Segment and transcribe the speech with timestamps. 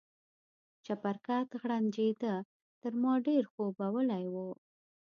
[0.85, 2.35] چپرکټ غرنجېده،
[2.81, 4.35] تر ما ډېر خوبولی و.